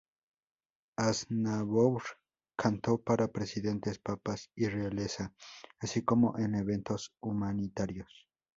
[0.97, 2.01] Aznavour
[2.55, 5.31] cantó para presidentes, papas y realeza,
[5.79, 8.09] así como en eventos humanitarios.